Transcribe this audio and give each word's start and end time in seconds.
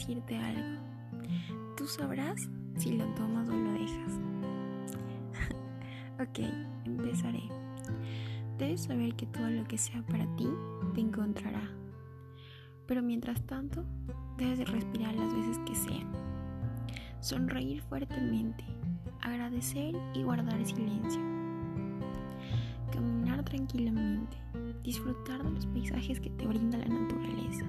decirte 0.00 0.34
algo. 0.38 0.80
Tú 1.76 1.86
sabrás 1.86 2.48
si 2.78 2.96
lo 2.96 3.04
tomas 3.14 3.46
o 3.50 3.52
lo 3.52 3.72
dejas. 3.72 4.18
ok, 6.20 6.38
empezaré. 6.86 7.42
Debes 8.56 8.84
saber 8.84 9.14
que 9.14 9.26
todo 9.26 9.50
lo 9.50 9.62
que 9.64 9.76
sea 9.76 10.02
para 10.02 10.24
ti 10.36 10.48
te 10.94 11.02
encontrará. 11.02 11.62
Pero 12.86 13.02
mientras 13.02 13.42
tanto, 13.42 13.84
debes 14.38 14.66
respirar 14.70 15.14
las 15.14 15.34
veces 15.34 15.58
que 15.66 15.74
sean. 15.74 16.10
Sonreír 17.20 17.82
fuertemente, 17.82 18.64
agradecer 19.20 19.94
y 20.14 20.22
guardar 20.22 20.64
silencio. 20.64 21.20
Caminar 22.90 23.44
tranquilamente, 23.44 24.38
disfrutar 24.82 25.42
de 25.42 25.50
los 25.50 25.66
paisajes 25.66 26.20
que 26.20 26.30
te 26.30 26.46
brinda 26.46 26.78
la 26.78 26.88
naturaleza. 26.88 27.64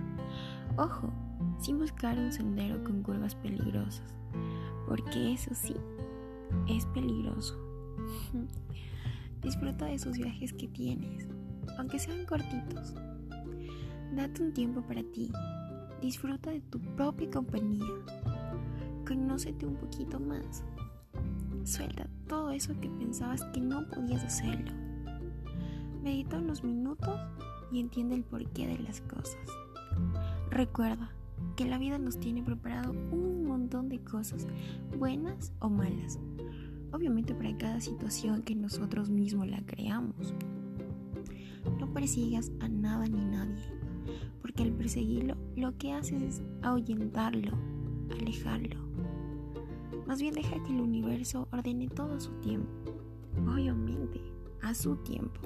Ojo, 0.78 1.12
sin 1.60 1.78
buscar 1.78 2.18
un 2.18 2.32
sendero 2.32 2.84
con 2.84 3.04
curvas 3.04 3.36
peligrosas, 3.36 4.14
porque 4.88 5.34
eso 5.34 5.54
sí, 5.54 5.76
es 6.68 6.86
peligroso. 6.88 7.58
Disfruta 9.42 9.86
de 9.86 9.96
esos 9.96 10.18
viajes 10.18 10.54
que 10.54 10.68
tienes, 10.68 11.28
aunque 11.78 12.00
sean 12.00 12.26
cortitos. 12.26 12.94
Date 14.16 14.44
un 14.44 14.54
tiempo 14.54 14.82
para 14.82 15.04
ti, 15.04 15.32
disfruta 16.02 16.52
de 16.52 16.62
tu 16.62 16.80
propia 16.96 17.30
compañía, 17.30 17.86
conócete 19.08 19.66
un 19.66 19.76
poquito 19.76 20.20
más, 20.20 20.64
suelta 21.64 22.08
todo 22.28 22.52
eso 22.52 22.73
que 22.82 22.90
pensabas 22.90 23.44
que 23.54 23.62
no 23.62 23.88
podías 23.88 24.23
hacerlo. 24.23 24.91
Medita 26.02 26.38
unos 26.38 26.64
minutos 26.64 27.20
y 27.72 27.80
entiende 27.80 28.16
el 28.16 28.23
porqué 28.23 28.67
de 28.67 28.80
las 28.80 29.02
cosas. 29.02 29.38
Recuerda 30.50 31.12
que 31.56 31.66
la 31.66 31.78
vida 31.78 32.00
nos 32.00 32.20
tiene 32.20 32.42
preparado 32.42 32.92
un 32.92 33.45
montón 33.45 33.88
de 33.88 34.03
cosas, 34.03 34.48
buenas 34.98 35.53
o 35.59 35.70
malas. 35.70 36.20
Obviamente 36.92 37.36
para 37.36 37.56
cada 37.58 37.80
situación 37.80 38.42
que 38.42 38.56
nosotros 38.56 39.09
mismos 39.09 39.48
la 39.48 39.62
creamos. 39.66 40.34
No 41.80 41.94
persigas 41.94 42.52
a 42.59 42.68
nada 42.68 43.06
ni 43.06 43.23
nadie, 43.23 43.64
porque 44.42 44.64
al 44.64 44.72
perseguirlo 44.72 45.38
lo 45.56 45.78
que 45.78 45.94
haces 45.94 46.22
es 46.22 46.42
ahuyentarlo, 46.64 47.52
alejarlo. 48.20 48.78
Más 50.08 50.20
bien 50.20 50.34
deja 50.34 50.62
que 50.64 50.73
el 50.73 50.81
universo 50.81 51.47
ordene 51.52 51.88
todo 51.88 52.20
su 52.20 52.31
tiempo. 52.42 52.70
Obviamente, 53.47 54.20
a 54.64 54.73
su 54.73 54.95
tiempo. 54.98 55.42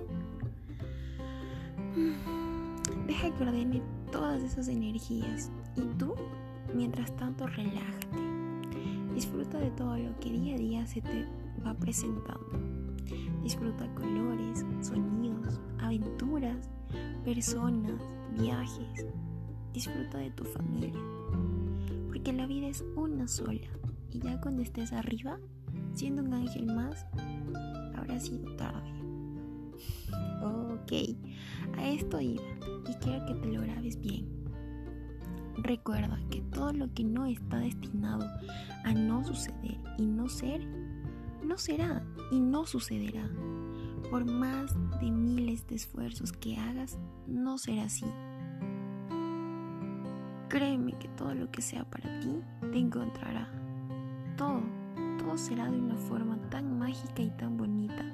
Deja 3.08 3.36
que 3.36 3.44
ordene 3.44 3.82
todas 4.12 4.42
esas 4.42 4.68
energías 4.68 5.52
y 5.76 5.82
tú, 5.98 6.14
mientras 6.74 7.16
tanto, 7.16 7.48
relájate. 7.48 8.08
Disfruta 9.14 9.60
de 9.60 9.72
todo 9.72 9.98
lo 9.98 10.20
que 10.20 10.30
día 10.30 10.56
a 10.56 10.58
día 10.58 10.88
se 10.88 11.02
te 11.02 11.26
va 11.66 11.74
presentando. 11.74 12.60
Disfruta 13.44 13.88
colores, 13.96 14.66
sonidos, 14.82 15.60
aventuras, 15.80 16.70
personas, 17.24 18.02
viajes. 18.38 19.06
Disfruta 19.74 20.18
de 20.18 20.32
tu 20.32 20.44
familia. 20.44 21.00
Porque 22.08 22.34
la 22.34 22.46
vida 22.46 22.68
es 22.68 22.84
una 22.96 23.28
sola. 23.28 23.68
Y 24.12 24.20
ya 24.20 24.40
cuando 24.42 24.62
estés 24.62 24.92
arriba, 24.94 25.38
siendo 25.94 26.24
un 26.24 26.34
ángel 26.34 26.66
más, 26.66 27.06
habrá 27.96 28.20
sido 28.20 28.56
tarde. 28.56 29.05
Ok, 30.42 30.92
a 31.78 31.88
esto 31.90 32.20
iba 32.22 32.44
y 32.90 32.94
quiero 32.96 33.26
que 33.26 33.34
te 33.36 33.48
lo 33.48 33.62
grabes 33.62 34.00
bien. 34.00 34.26
Recuerda 35.58 36.20
que 36.30 36.42
todo 36.42 36.74
lo 36.74 36.94
que 36.94 37.04
no 37.04 37.26
está 37.26 37.58
destinado 37.58 38.26
a 38.84 38.94
no 38.94 39.24
suceder 39.24 39.80
y 39.98 40.06
no 40.06 40.28
ser, 40.28 40.66
no 41.44 41.58
será 41.58 42.04
y 42.32 42.40
no 42.40 42.66
sucederá. 42.66 43.30
Por 44.12 44.26
más 44.26 44.76
de 45.00 45.10
miles 45.10 45.66
de 45.68 45.76
esfuerzos 45.76 46.32
que 46.34 46.58
hagas, 46.58 47.00
no 47.26 47.58
será 47.58 47.86
así. 47.86 48.06
Créeme 50.50 50.94
que 51.00 51.08
todo 51.10 51.34
lo 51.34 51.50
que 51.50 51.62
sea 51.62 51.84
para 51.86 52.20
ti 52.20 52.40
te 52.72 52.78
encontrará. 52.78 53.50
Todo, 54.38 54.62
todo 55.18 55.38
será 55.38 55.70
de 55.70 55.80
una 55.80 55.96
forma 55.96 56.38
tan 56.50 56.78
mágica 56.78 57.22
y 57.22 57.30
tan 57.32 57.58
bonita, 57.58 58.06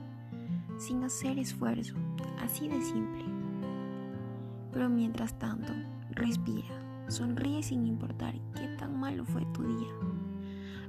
sin 0.81 1.03
hacer 1.03 1.37
esfuerzo, 1.37 1.93
así 2.39 2.67
de 2.67 2.81
simple. 2.81 3.23
Pero 4.71 4.89
mientras 4.89 5.37
tanto, 5.37 5.73
respira, 6.09 7.05
sonríe 7.07 7.61
sin 7.61 7.85
importar 7.85 8.33
qué 8.55 8.67
tan 8.79 8.99
malo 8.99 9.23
fue 9.23 9.45
tu 9.53 9.63
día. 9.63 9.93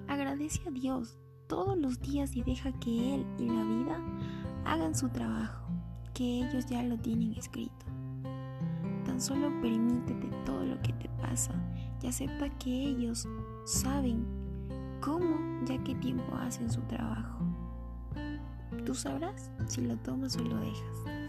Agradece 0.09 0.67
a 0.67 0.71
Dios 0.71 1.19
todos 1.47 1.77
los 1.77 2.01
días 2.01 2.35
y 2.35 2.43
deja 2.43 2.73
que 2.73 3.15
Él 3.17 3.27
y 3.39 3.49
la 3.49 3.65
vida 3.65 4.01
hagan 4.65 4.95
su 4.95 5.11
trabajo, 5.11 5.69
que 6.15 6.39
ellos 6.39 6.65
ya 6.67 6.83
lo 6.83 6.97
tienen 6.97 7.35
escrito. 7.35 7.85
Tan 9.05 9.21
solo 9.21 9.49
permítete 9.61 10.29
todo 10.47 10.65
lo 10.65 10.81
que 10.81 10.95
te 10.95 11.11
pasa 11.21 11.53
y 12.03 12.07
acepta 12.07 12.49
que 12.59 12.71
ellos 12.71 13.29
saben 13.67 14.25
cómo 15.03 15.37
ya 15.67 15.77
qué 15.85 15.95
tiempo 15.97 16.35
hacen 16.37 16.71
su 16.71 16.81
trabajo. 16.83 17.62
Tú 18.85 18.95
sabrás 18.95 19.51
si 19.69 19.81
lo 19.83 19.97
tomas 19.99 20.37
o 20.37 20.41
lo 20.41 20.57
dejas. 20.57 21.22